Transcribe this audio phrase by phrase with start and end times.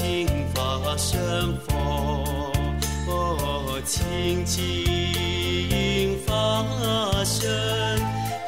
[0.00, 1.18] 请发生
[1.66, 1.74] 佛，
[3.08, 6.62] 哦，请请发
[7.24, 7.50] 生，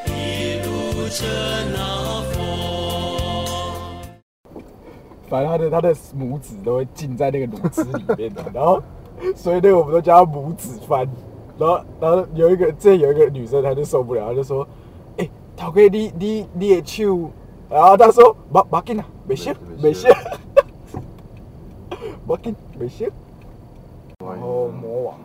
[0.05, 1.27] 一路真
[1.73, 2.39] 那佛。
[5.27, 8.81] 反正他的他的拇指都会浸在那个卤汁里面的，然后
[9.35, 11.05] 所以那个我们都叫他拇指翻。
[11.59, 14.65] 然后然后有一个这有一个女生，她就受不了，她就说
[15.19, 17.29] ：“哎、头哥你你你的手。”
[17.69, 20.07] 然后她说：“没没紧啊，没事没没事
[22.35, 23.11] 事，没紧没事。”
[24.23, 25.19] 然后魔王，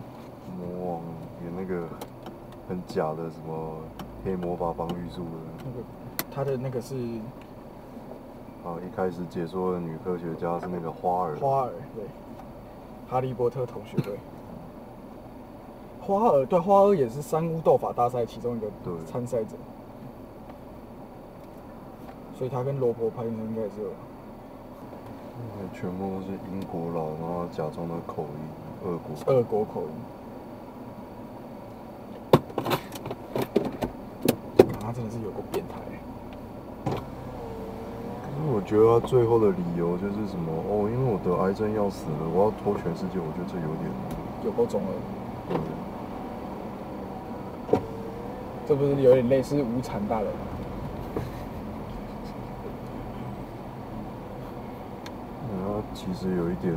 [0.58, 1.02] 魔王
[1.44, 1.86] 有那个
[2.68, 3.76] 很假的什么
[4.24, 5.30] 黑魔法防御术的，
[5.64, 5.84] 那个
[6.34, 6.94] 他的那个是
[8.64, 12.04] 啊，一开始解说的女科学家是那个花儿，花儿，对，
[13.08, 14.18] 哈利波特同学会。
[16.00, 18.94] 花儿对花儿也是三巫斗法大赛其中一个对。
[19.06, 19.56] 参赛者，
[22.38, 24.15] 所以他跟罗伯派应该是有那
[25.72, 28.28] 全部都是英国佬，然后假装的口音，
[28.84, 29.14] 俄国。
[29.26, 29.88] 俄国口音。
[34.72, 35.74] 啊他真的是有够变态。
[36.86, 43.90] 可是我觉得他最后的理由就是什么哦，因为我得癌症要死了，我要拖全世界，我觉得这有点，
[44.44, 44.90] 有够中二，
[47.72, 47.80] 对，
[48.68, 50.38] 这不是有点类似无产大人吗？
[55.58, 56.74] 然后其实有一点，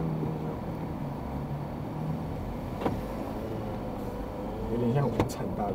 [4.71, 5.73] 有点像无产大人。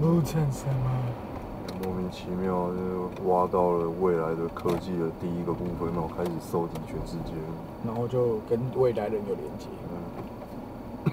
[0.00, 0.90] 无产什么？
[1.84, 7.32] 莫名其妙就挖到了未来的科技的第一个部分，然后开始收集全世界。
[7.84, 9.66] 然后就跟未来人有连接。
[9.90, 11.12] 嗯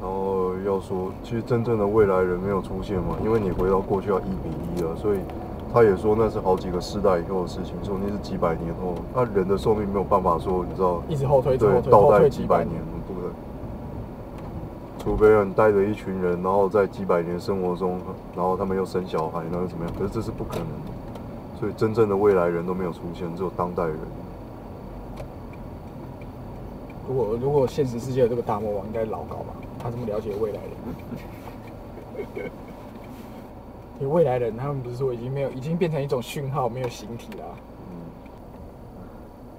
[0.00, 5.18] 然后要说，其实真正的未来人没有出现嘛，因为你回到过去要一比一啊，所以
[5.72, 12.74] 他也说那是好几个世代以后的事情，说那是几百年后，那人的寿命没有办法说，你知道，一直后推，一直对倒带退几百年，
[13.06, 13.30] 不可能。
[14.98, 17.98] 除非你带着一群人，然后在几百年生活中，
[18.34, 19.94] 然后他们又生小孩，然后又怎么样？
[19.96, 23.96] 可是这是不可能的，所以真正的未来人都没有出现，只有当代人。
[27.08, 29.54] 如果如果现实世界有这个大魔王，应该老高吧？
[29.78, 30.60] 他这么了解未来
[32.36, 32.50] 人，
[34.00, 37.44] 因为未来人他们不是说已经没有，已经变成一种讯号，没有形体啦。
[37.90, 37.98] 嗯，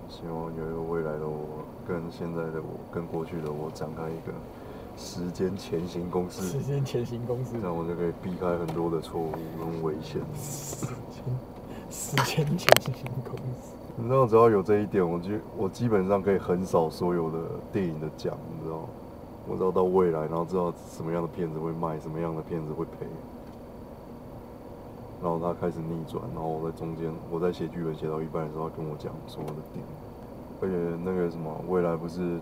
[0.08, 4.34] 希望有一个未来的我，跟现在的我，跟过去的我展开一个
[4.98, 10.22] 时间前行公时，间前行公司，这样我就可以避开很多的错误跟危险。
[10.40, 11.24] 时间
[11.90, 13.74] 时间前行公司。
[13.98, 17.40] 你知道，只要有这一点，我就我基本上可以横扫所有的
[17.74, 18.88] 电影的奖，你知道？
[19.48, 23.08] 我知道到未来，然后知道什么样的片子会卖，什么样的片子会赔，
[25.22, 29.86] 然后他开始逆转，然后我在中间，我在写剧本写到一半的时候，他跟我讲所有的点，
[30.62, 32.40] 而且那个什么，未来不是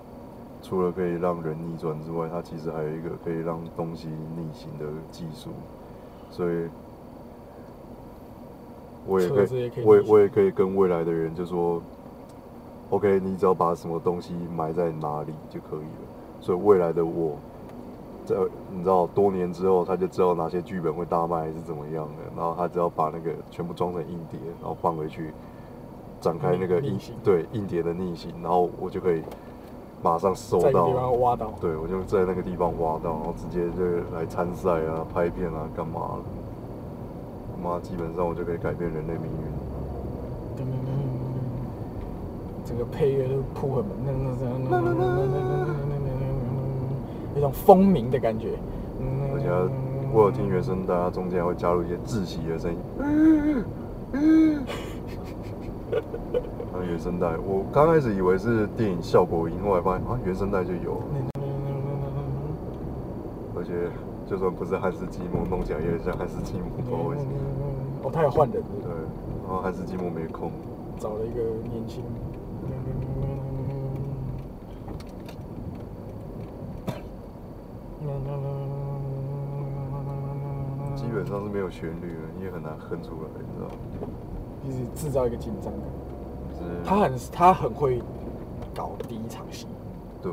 [0.61, 5.49] 除了可以让人逆转之外，它其实还有一个可以让东西逆行的技术，
[6.29, 6.67] 所以
[9.05, 11.81] 我也可以，我也我也可以跟未来的人就说
[12.89, 16.07] ，OK，你只要把什么东西埋在哪里就可以了。
[16.39, 17.35] 所以未来的我，
[18.27, 18.35] 在
[18.71, 25.33] 你知道多年之后，他就知道哪些剧本会大卖还是怎么样的，然后他只要把那个全部装成硬碟，然后放回去，
[26.19, 29.23] 展开那个硬对硬碟的逆行，然后我就可以
[30.03, 33.83] 马上收到在地，方挖到，对我就在那个地方挖到，然后直接就
[34.13, 37.63] 来参赛啊、拍片啊、干嘛的。
[37.63, 39.47] 妈，基本上我就可以改变人类命运。
[40.55, 40.89] 噔噔噔
[42.63, 44.29] 整个配乐都铺很猛，那那
[44.69, 45.96] 那那那那那
[47.37, 48.53] 一种风鸣的感觉。
[49.33, 49.47] 而且
[50.11, 52.77] 我有听原声带，它中间还会加入一些窒息的声音。
[56.73, 61.01] 啊，原声带，我刚开始以为是电影效果音，后来发现啊，原声带就有，
[63.55, 63.71] 而且
[64.25, 67.31] 就算不是汉斯季默，弄起来也很像汉斯季默，不知道为什么。
[68.03, 68.91] 哦，他有换人，对，
[69.47, 70.51] 然后汉斯季默没空，
[70.99, 72.03] 找了一个年轻。
[72.67, 73.16] 基
[81.27, 83.75] 上是没有旋律的，你也很难哼出来，你知道吗？
[84.65, 85.81] 就是制造一个紧张感。
[86.57, 88.01] 是他很他很会
[88.73, 89.67] 搞第一场戏，
[90.21, 90.31] 对，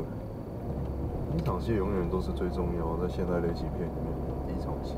[1.31, 4.11] 第一场戏永远都是最重要，在现代类型片里面，
[4.47, 4.95] 第一场戏。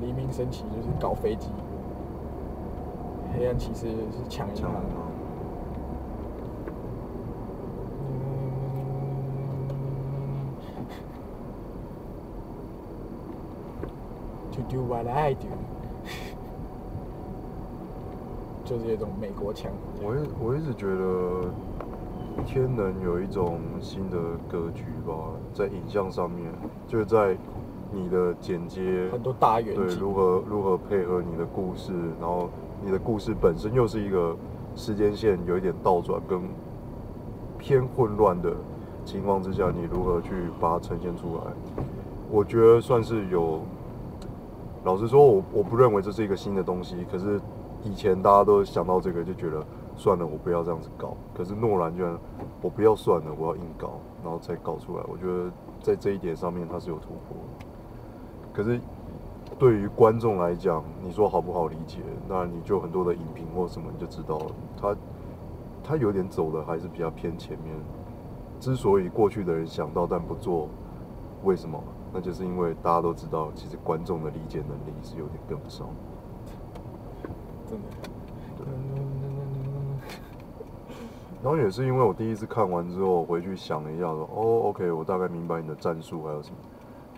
[0.00, 1.48] 黎明升起就是搞飞机，
[3.34, 4.72] 黑暗骑士是抢银行。
[4.72, 4.80] 抢啊！
[14.74, 15.46] Do what I do，
[18.64, 19.70] 就是有一种美国腔。
[20.02, 21.42] 我一我一直觉得
[22.44, 24.18] 天能有一种新的
[24.50, 25.14] 格局吧，
[25.52, 26.50] 在影像上面，
[26.88, 27.36] 就在
[27.92, 32.50] 你的剪接很多大远对，如何如何配合你的故事，然后
[32.84, 34.36] 你的故事本身又是一个
[34.74, 36.40] 时间线有一点倒转跟
[37.56, 38.52] 偏混乱的
[39.04, 41.42] 情况之下，你如何去把它呈现出来？
[42.28, 43.60] 我觉得算是有。
[44.84, 47.40] 老实说，我我不认为这是一个新的东西，可是
[47.82, 49.64] 以前大家都想到这个就觉得
[49.96, 51.16] 算了，我不要这样子搞。
[51.34, 52.14] 可是诺兰居然
[52.60, 53.92] 我不要算了，我要硬搞，
[54.22, 55.04] 然后才搞出来。
[55.08, 55.50] 我觉得
[55.82, 57.36] 在这一点上面他是有突破。
[58.52, 58.78] 可是
[59.58, 62.00] 对于观众来讲，你说好不好理解？
[62.28, 64.46] 那你就很多的影评或什么你就知道了，
[64.76, 64.96] 他
[65.82, 67.74] 他有点走的还是比较偏前面。
[68.60, 70.68] 之所以过去的人想到但不做，
[71.42, 71.82] 为什么？
[72.14, 75.88] 那就是因为大家都知道，其实观众的理解能力是有点跟不上。
[77.68, 77.84] 真的。
[81.42, 86.56] 然后也是因为我第一次看完之后回去想了一下，说哦，OK，我大概明白你的战术还有什么，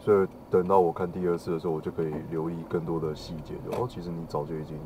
[0.01, 4.77] 所以等到我看第二次的时候，我就可以留意更多的细节，就哦，其实你早就已经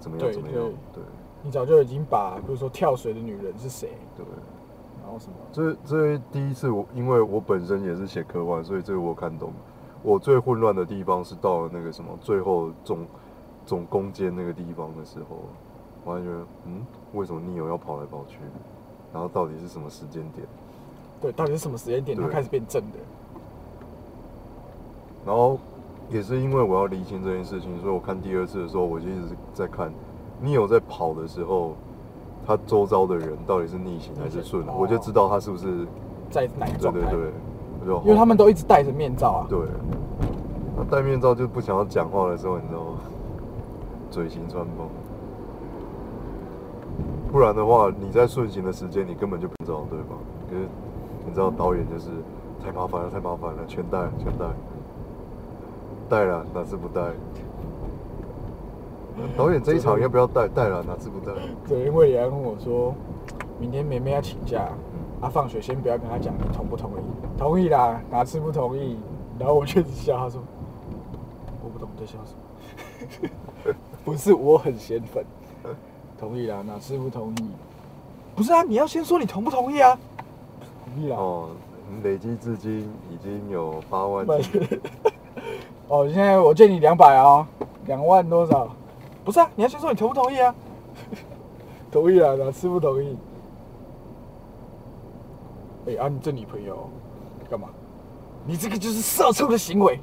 [0.00, 0.56] 怎么样怎么样，
[0.92, 1.02] 对
[1.42, 4.24] 你早就已经把，比如说跳水的女人是谁，对。
[5.02, 9.52] 然后什么，这这第一次我，因为我本身也是写科幻，所以这个我看懂。
[10.02, 13.06] 我最混乱的地方是到了那个什么最后总
[13.64, 15.36] 总攻坚那个地方的时候，
[16.04, 18.38] 我还觉得，嗯，为什么 Neo 要跑来跑去？
[19.12, 20.46] 然后到底是什么时间点？
[21.20, 22.98] 对，到底是什么时间点他开始变正的？
[25.24, 25.56] 然后
[26.10, 29.92] 也是因为我要理清这件事情，所以我看第二次的时候，我就一直在看
[30.42, 31.76] Neo 在跑的时候，
[32.46, 35.86] 他周遭的人到底是逆行还是顺我就知道他是不是
[36.30, 37.00] 在哪个状态？
[37.00, 37.32] 对对
[37.84, 39.46] 对，因为他们都一直戴着面罩啊。
[39.48, 39.58] 对，
[40.76, 42.98] 他戴面罩就不想要讲话的时候，你知道吗？
[44.10, 44.88] 嘴型穿帮。
[47.30, 50.18] 不然的话，你在顺行的时间，你根本就不知道对方。
[50.50, 50.68] 可是
[51.26, 52.10] 你知道导演就是
[52.62, 54.44] 太麻烦了，太麻烦了，全带全带，
[56.08, 57.00] 带了哪次不带？
[59.36, 60.48] 导演这一场要不要带？
[60.48, 61.32] 带了哪次不带？
[61.66, 62.94] 昨天魏良问我说，
[63.58, 64.68] 明天梅梅要请假，
[65.20, 67.02] 啊，放学先不要跟她讲，你同不同意？
[67.38, 68.98] 同意啦，哪次不同意？
[69.38, 70.42] 然后我就一直笑，他说，
[71.62, 73.74] 我不懂你在笑什么。
[74.04, 75.24] 不是我很嫌粉，
[76.18, 77.50] 同意啦，哪次不同意？
[78.34, 79.98] 不是啊，你要先说你同不同意啊？
[80.84, 81.16] 同意啦。
[81.16, 81.50] 哦，
[81.90, 82.80] 你累积至今
[83.10, 84.26] 已经有八万
[85.88, 87.46] 哦，现在我借你两百哦，
[87.86, 88.68] 两万多少？
[89.24, 90.54] 不是啊，你要先说你同不同意啊？
[91.90, 93.16] 同意啊，哪次不同意？
[95.86, 96.88] 哎、啊，你这女朋友
[97.50, 97.68] 干嘛？
[98.46, 99.98] 你这个就是社畜的行为。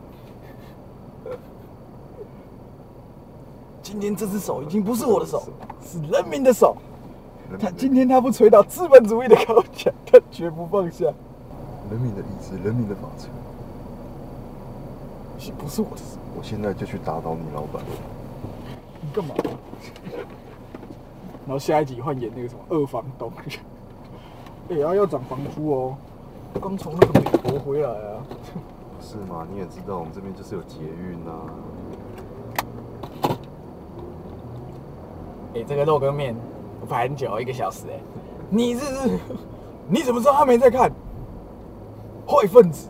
[3.84, 5.44] 今天这只手已经不是我的手，
[5.82, 6.76] 是人民的手。
[7.60, 11.06] 他今天他不捶倒资本主义的高墙，他绝不放下。
[11.90, 13.28] 人民的意志，人民的法则。
[15.40, 16.20] 是不是我的手？
[16.38, 17.82] 我现在就去打倒你老板。
[19.02, 19.36] 你干嘛？
[21.46, 23.32] 然后下一集换演那个什么二房东，
[24.70, 25.98] 哎、呀，要涨房租哦，
[26.62, 28.22] 刚从那个美国回来啊。
[29.02, 29.48] 是吗？
[29.52, 31.46] 你也知道，我们这边就是有捷运啊。
[35.56, 36.36] 哎、这个肉羹面
[36.82, 38.00] 我排很久，一个小时哎、
[38.50, 39.20] 你这是
[39.90, 40.92] 你怎么知道他没在看？
[42.28, 42.90] 坏分子！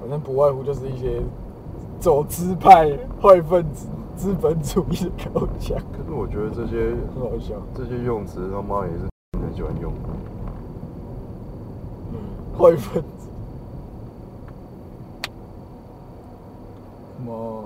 [0.00, 1.22] 反正不外乎就是一些
[2.00, 7.54] 走资派坏分子、资本主义的高墙，可是我觉得这些很好笑。
[7.76, 9.08] 这些用词他妈也是
[9.40, 10.08] 很喜欢用的。
[12.58, 13.28] 坏分子，
[17.18, 17.62] 什么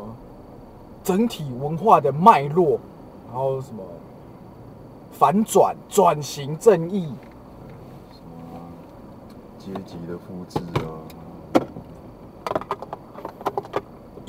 [1.03, 2.79] 整体文化的脉络，
[3.29, 3.83] 然后什么
[5.13, 7.15] 反转、转型正义，
[8.13, 8.61] 什么
[9.59, 10.90] 阶级的复制啊，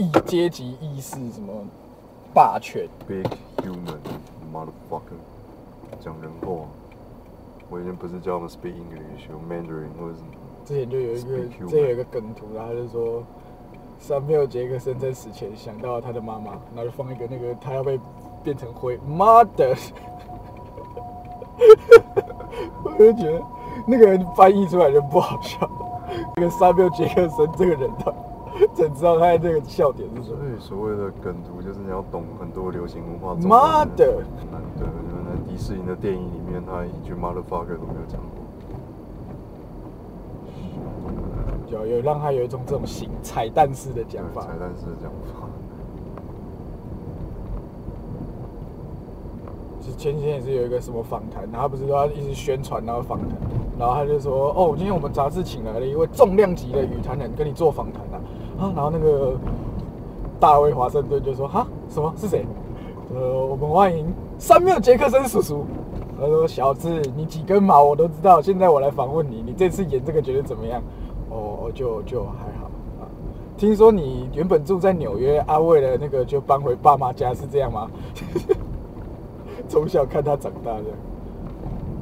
[0.01, 1.53] 异阶级意识，什么
[2.33, 3.23] 霸权，Big
[3.57, 3.99] human
[4.51, 5.21] motherfucker，
[5.99, 6.65] 讲人话。
[7.69, 10.27] 我以前不是教他们 speak English，有 Mandarin 或者什么。
[10.65, 13.23] 之前就有一个这有一个梗图，然后就说，
[13.99, 17.99] 三缪杰克森在死前想到了他的妈妈，然后就放一个那个他要被
[18.43, 19.75] 变成灰妈的，
[22.83, 23.39] 我就觉得
[23.85, 25.69] 那个人翻译出来就不好笑。
[26.35, 28.15] 那个三缪杰克森这个人的，
[28.81, 30.43] 才知道他的这个笑点是什所么。
[30.45, 33.35] 以所谓的梗图就是你要懂很多流行文化。
[33.47, 33.95] 妈的！
[33.95, 38.41] 对，原来迪士尼的电影里面他一句 motherfucker 都没有讲过。
[41.69, 44.47] 有有让他有一种这种形彩蛋式的讲法彩。
[44.57, 45.47] 蛋式的讲法。
[49.79, 53.29] 就前几天也是有一个什么访谈，然后他不是说他一直宣传然后访谈，
[53.79, 58.21] 然后他就说哦，今天我们杂志请来了一位重量级的语坛人跟你做访谈啊，
[58.61, 59.35] 啊，然后那个
[60.39, 62.45] 大卫华盛顿就说哈什么是谁？
[63.11, 64.05] 呃，我们欢迎
[64.37, 65.65] 三缪杰克森叔叔。
[66.19, 70.79] 他说小子，你几根毛我都知道，现在我来访问你，你这次演这个觉得怎么样？
[71.31, 72.67] 哦，就就还好
[72.99, 73.09] 啊。
[73.57, 77.89] 听说你原本住在纽约啊，为了那个就搬回爸妈家，是这样吗？
[79.67, 80.83] 从小看他长大的，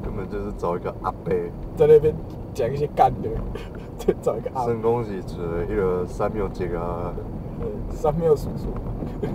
[0.02, 1.32] 根本就是找一个阿伯，
[1.74, 2.14] 在那边
[2.52, 3.30] 讲一些干的，
[4.00, 8.66] 就找一个阿成功是一个三秒这个呃三秒叔叔。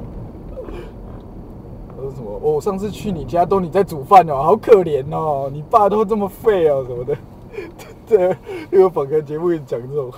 [1.96, 2.40] 他说什么？
[2.42, 7.16] 哦，上次去你家都你在煮饭哦，好可怜哦，你爸都这么废哦什么的。
[8.08, 8.36] 对，
[8.70, 10.12] 那个访谈节目也讲这种。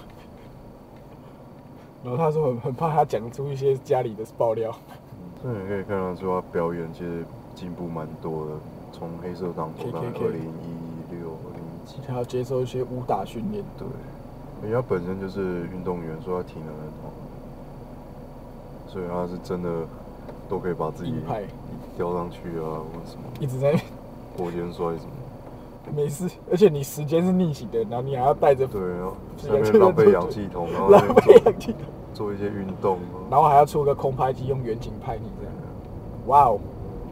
[2.03, 4.71] 然后他说很很怕他讲出一些家里的爆料。
[5.41, 7.23] 所以你可以看到说他表演其实
[7.53, 8.51] 进步蛮多的，
[8.91, 13.63] 从黑色当头到二零一六、二零一七，他要接受一些武打训练。
[13.77, 13.87] 对，
[14.61, 17.11] 而且他本身就是运动员，说他体能很好，
[18.87, 19.69] 所以他是真的
[20.49, 21.43] 都可以把自己硬派
[21.95, 23.71] 吊上去啊，或者什么一直在
[24.35, 25.11] 过肩摔什么。
[25.95, 31.73] 没事，而且你时间是逆行的，然后你还要带着对，然后 是下面浪费氧气筒，然后浪费氧气，
[32.13, 32.99] 做一些运动，
[33.29, 35.53] 然后还要出个空拍机用远景拍你这样。
[36.25, 36.59] 哇哦，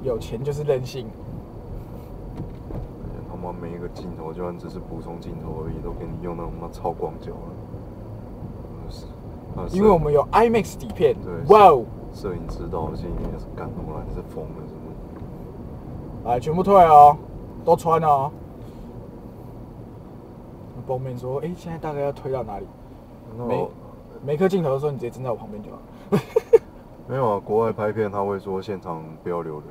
[0.04, 1.08] 有钱就是任性。
[3.62, 8.86] 每一个镜头，就算只是补充镜头而已，都给你用那种他妈超广角的。
[8.86, 9.06] 就是
[9.56, 11.84] 他的摄因为我们有 IMAX 底片对，哇哦，
[12.14, 16.30] 摄影指导心里面也是感动了，你是疯了是不是？
[16.30, 17.18] 来全部退哦，
[17.64, 18.32] 都穿哦。
[20.86, 22.66] 封面说，哎、现在大概要推到哪里？
[23.48, 23.68] 没
[24.24, 25.80] 没颗镜头的时候，你直接站在我旁边就好。
[27.10, 29.64] 没有啊，国外拍片他会说现场不要留人，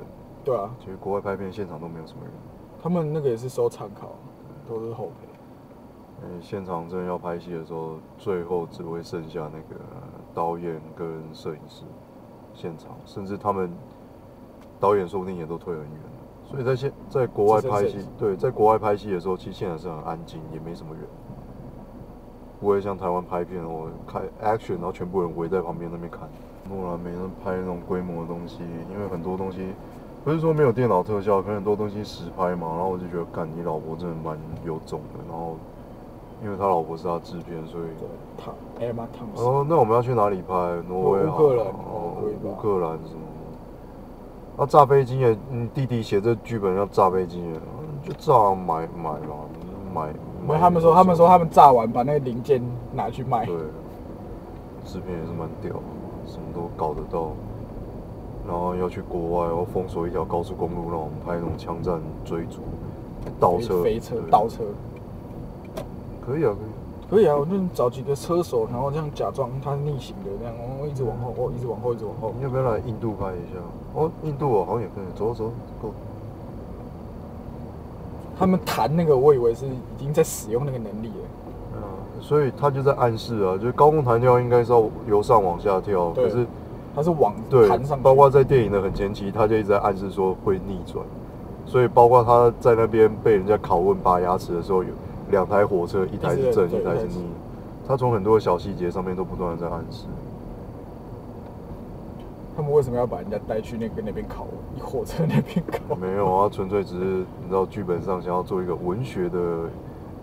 [0.44, 2.32] 对啊，其实国外拍片现场都没有什么人，
[2.84, 4.10] 他们那个也是收参考，
[4.68, 5.26] 都是后配。
[6.22, 9.80] 因为现场真的要拍戏的时候，最后只会剩下那个
[10.34, 11.84] 导演跟摄影师，
[12.52, 13.72] 现场甚至他们
[14.78, 21.04] 导演说不定也都退很远了，所以在现在国外拍戏对，在国外拍戏的时候，其实现场是很安静，也没什么人，
[22.60, 26.28] 不会像台湾拍片，我开 action，然后全部人围在旁边那边看。
[26.68, 28.62] 诺兰没人拍那种规模的东西，
[28.92, 29.72] 因为很多东西
[30.24, 32.66] 不是说没有电脑特效，可能很多东西实拍嘛。
[32.68, 35.20] 然后我就觉得，干你老婆真的蛮有种的。
[35.28, 35.56] 然后
[36.42, 37.84] 因为他老婆是他制片，所以。
[39.36, 40.54] 哦，那我们要去哪里拍？
[40.88, 43.20] 挪威克兰哦乌克兰什么？
[44.56, 45.36] 那炸飞机也！
[45.50, 47.42] 你弟弟写这剧本要炸飞机
[48.02, 49.36] 就炸买买吧，
[49.94, 50.58] 买。
[50.58, 52.62] 他们说，他们说他们炸完把那个零件
[52.92, 53.46] 拿去卖。
[53.46, 53.56] 对，
[54.84, 55.72] 制片也是蛮屌，
[56.26, 57.30] 什么都搞得到。
[58.46, 62.60] 然后要去国外，然后封锁一条高速公路，让我们拍那种枪战追逐、
[63.40, 64.62] 倒车、飞车倒车。
[66.24, 66.74] 可以啊，可以。
[67.10, 72.42] 可以啊，我就找几个车手，然后这样假装他是逆行的，这样哦，一直往后，哦，一直往后，一直往后你。
[72.42, 73.60] 要不要来印度拍一下？
[73.94, 75.04] 哦，印度哦，好像也可以。
[75.14, 75.92] 走走走，
[78.38, 81.24] 他们弹那个，我以为是已经在使用那个能力了。
[81.76, 81.82] 嗯，
[82.22, 86.46] 所以他就在暗示啊，就是高空弹跳应该是要由上往下跳，可是
[86.94, 91.04] 他是往对弹上，去，包括在电影的很前期，他就一直在暗示说会逆转，
[91.66, 94.90] 所以包括他在那边被人家拷问拔牙齿的时候，有
[95.30, 97.24] 两台火车，一台是正，一台是逆，
[97.88, 100.06] 他从很多小细节上面都不断的在暗示。
[102.56, 104.46] 他们为什么要把人家带去那个那边烤？
[104.76, 105.96] 你火车那边烤？
[105.96, 109.38] 没有啊，纯粹只是你知道剧本上想要做一个文学的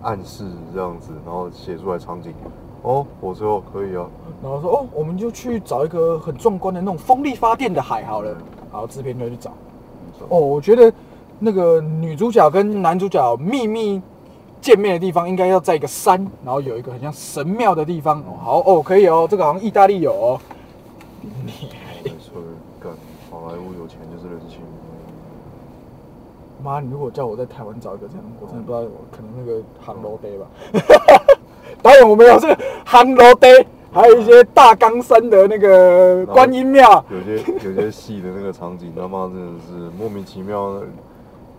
[0.01, 2.33] 暗示这样子，然后写出来场景。
[2.83, 4.05] 哦，火车哦，可以啊。
[4.41, 8.29] 然后说哦，我们就去找一个很壮观的那种风力发电的海好了。
[8.71, 9.51] 然后制片就去找。
[10.29, 10.91] 哦，我觉得
[11.39, 14.01] 那个女主角跟男主角秘密
[14.61, 18.19] 见面的地方应该要在一个山，然后有一个很像神庙的地方。
[18.21, 20.39] 哦，好哦，可以哦，这个好像意大利有哦。
[21.21, 21.29] 你
[22.03, 22.41] 没错，
[22.79, 22.91] 干
[23.29, 24.59] 好莱坞有钱就是任性。
[26.63, 31.21] 妈，你如果叫我在台湾找一个这样，我真的不知道，可能那个航楼 day 吧。
[31.81, 40.81] 导演，我们有这个航楼 day，还有一些大冈山的那个观音庙，有些有些戏的那个场景，他妈真的是莫名其妙的。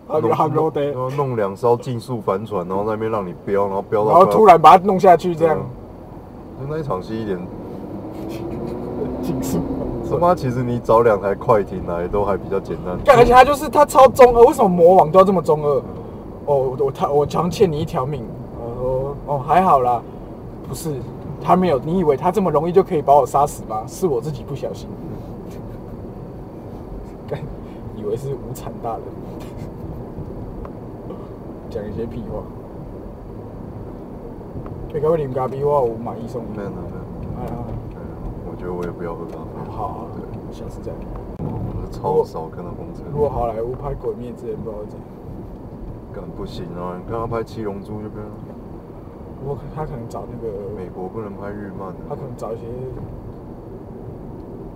[0.05, 5.57] 还有航楼 day，然后弄两艘竞速帆船，然后在那边让你飙，然后飙到然后突然把它弄下去，这样
[6.59, 7.39] 就那一场戏一点，
[9.23, 9.59] 竞速。
[10.11, 12.95] 他妈其实你找两台快艇来都还比较简单。
[13.05, 15.69] 干，而且他就是他超中二，为什么魔王都要这么中二？
[15.77, 15.83] 哦，
[16.45, 18.23] 我我他我常欠你一条命。
[18.59, 20.01] 我说哦还好啦，
[20.67, 20.95] 不是，
[21.41, 23.83] 他没有，你以为他这么容易就可以把我杀死吗？
[23.87, 24.89] 是我自己不小心。
[27.27, 27.39] 干，
[27.95, 29.01] 以为是无产大人，
[31.69, 32.41] 讲一些屁话。
[34.93, 36.57] 哎，各位你们咖啡我有买一送一。
[36.57, 36.81] 没有没有，
[37.39, 37.51] 哎呀，
[37.91, 37.99] 对
[38.49, 39.71] 我觉得我也不要喝咖啡。
[39.71, 40.07] 好
[40.51, 40.99] 下次再聊。
[41.39, 43.03] 我是超少看到红尘。
[43.11, 45.01] 如果好莱坞拍《鬼灭之刃》，不知道怎样。
[46.13, 46.95] 干不行啊！
[46.97, 48.31] 你看他拍《七龙珠》就变了，
[49.43, 51.95] 不过他可能找那个美国不能拍日漫的。
[52.07, 52.63] 他可能找一些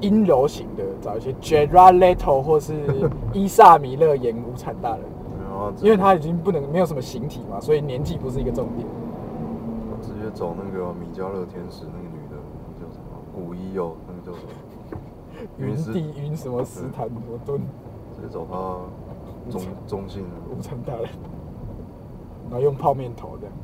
[0.01, 2.75] 阴柔型的，找一些 Jared Leto 或是
[3.33, 5.03] 伊萨米勒演无产大人，
[5.81, 8.85] 因为他已经不能没有什么形体嘛，所以年纪不是一个重点。
[10.01, 12.35] 直接找那个米迦勒天使那个女的，
[12.67, 13.05] 那叫什么？
[13.33, 14.51] 古一哦，那个叫什么？
[15.57, 17.61] 云斯地云什么斯坦摩顿
[18.15, 20.29] 直接找他中中性的。
[20.55, 21.09] 无产大人，
[22.49, 23.55] 然后用泡面头这样。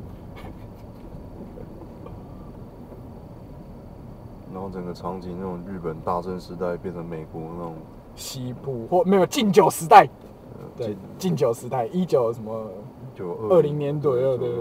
[4.54, 7.74] 然后整个场景那种日本大正时代变成美国那种，
[8.14, 10.08] 西部或没有禁酒时代，
[10.54, 12.70] 呃对进，禁酒时代一九什么，
[13.16, 14.54] 九二零年左右对的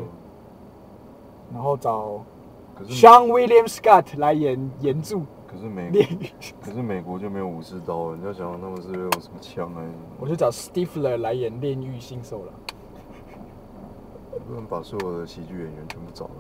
[1.53, 2.23] 然后找
[2.75, 5.91] 可是 Sean William Scott 来演原著可是美。
[6.59, 10.03] 可是美国就没有武士刀了，你要想想他们是用什么枪还是什么？
[10.19, 12.53] 我就找 Stifler 来演炼狱新手了。
[14.47, 16.31] 不能把所有的喜剧演员全部找来，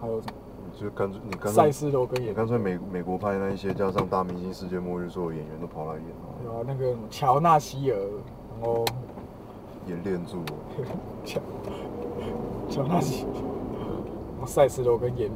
[0.00, 0.32] 还有什么？
[0.78, 7.96] 你就干脆你干脆赛斯罗根演，你干脆美美国拍那一些，加上大明星世界末日，所有演员都跑来演啊，有啊，那个乔纳希尔，
[8.60, 8.84] 然后
[9.86, 10.56] 演练柱哦，
[11.24, 11.40] 乔
[12.68, 15.30] 乔纳希，然后赛斯罗根演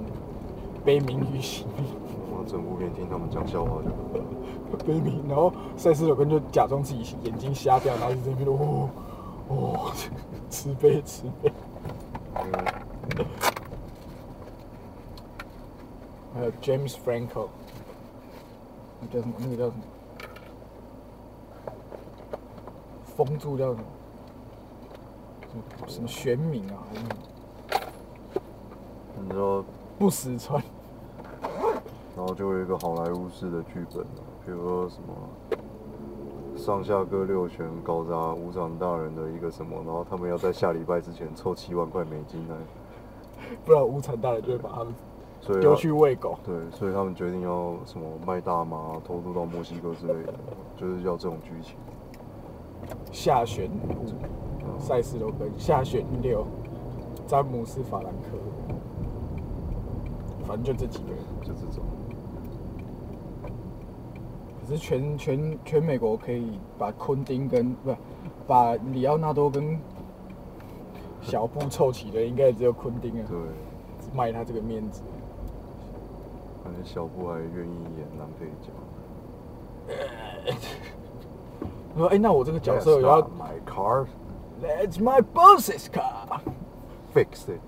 [0.85, 1.87] 悲鸣与喜命，
[2.31, 3.91] 我整部片听他们讲笑话就。
[4.87, 8.89] 悲鸣，然后赛斯罗根就假装自己眼睛瞎掉，然后就在那边哦
[9.49, 9.91] 哦，
[10.49, 11.51] 慈悲慈悲。
[16.41, 17.49] 还有 James Franco，
[18.99, 19.35] 那叫什么？
[19.41, 19.83] 那个叫什么？
[23.15, 23.85] 封住叫什么？
[25.87, 26.81] 什么玄冥啊？
[26.89, 27.11] 还是什么
[29.23, 29.63] 你说，
[29.99, 30.63] 不死川？
[32.17, 35.15] 然后就有一个好莱坞式的剧本啊，比如说什么
[36.57, 42.57] 上下各六拳搞砸无产大人的一个什么，然后他们要在下礼拜之前凑七万块美金来，
[43.63, 44.95] 不然无产大人就会把他们
[45.41, 46.39] 所以丢去喂狗。
[46.45, 50.35] 对，所以他们决定要什么卖大麻、偷渡到墨西哥之类的，
[50.77, 51.77] 就是要这种剧情。
[53.13, 56.47] 下旋五，赛斯罗根；下旋六，
[57.27, 58.39] 詹姆斯法兰克。
[60.47, 61.19] 反正就这几个人。
[61.43, 61.83] 就这种，
[64.61, 67.95] 可是全全全美国可以把昆汀跟不
[68.47, 69.79] 把里奥纳多跟
[71.21, 73.39] 小布凑齐的，应该也只有昆汀啊，对，
[74.15, 75.03] 卖他这个面子。
[76.85, 78.71] 小布还愿意演男配角。
[81.93, 84.07] 他说：“哎、那我这个角色要 my car,
[84.63, 86.41] That's my boss's car。
[87.15, 87.61] fix it。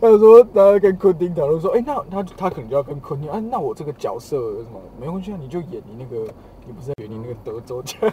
[0.00, 6.26] 他说，他跟昆汀讨论说，哎、那他他可能就要跟昆汀，啊，那我这个角色有什么没关系啊，你就演你那个，
[6.66, 8.10] 你不是演你那个德州腔，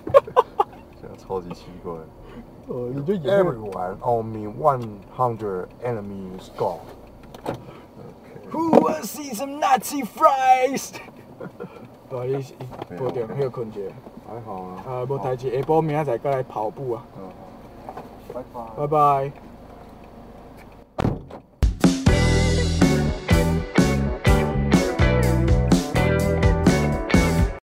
[0.99, 1.93] 现在超级奇怪。
[2.67, 6.77] 哦，你就演那个 Everyone owe me one hundred enemies gone.
[8.51, 10.93] Who wants to see some Nazi fries？
[12.09, 12.53] 不好意思，
[12.97, 13.91] 破掉，没有困觉。
[14.27, 14.83] 还好啊。
[14.87, 17.03] 呃，无代志，下晡明仔载过来跑步啊。
[18.33, 18.61] 拜拜。
[18.77, 19.31] 拜拜。